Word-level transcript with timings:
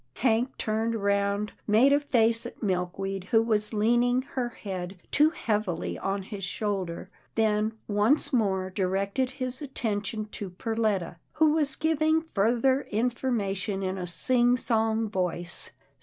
Hank 0.15 0.57
turned 0.57 0.95
round, 0.95 1.51
made 1.67 1.93
a 1.93 1.99
face 1.99 2.47
at 2.47 2.63
Milkweed 2.63 3.25
who 3.25 3.39
was 3.43 3.71
leaning 3.71 4.23
her 4.33 4.49
head 4.49 4.97
too 5.11 5.29
heavily 5.29 5.95
on 5.95 6.23
his 6.23 6.43
shoul 6.43 6.85
der, 6.85 7.11
then 7.35 7.73
once 7.87 8.33
more 8.33 8.71
directed 8.71 9.29
his 9.29 9.61
attention 9.61 10.25
to 10.31 10.49
Per 10.49 10.73
letta, 10.73 11.17
who 11.33 11.53
was 11.53 11.75
giving 11.75 12.23
further 12.33 12.81
information 12.89 13.83
in 13.83 13.99
a 13.99 14.07
sing 14.07 14.57
song 14.57 15.07
voice. 15.07 15.69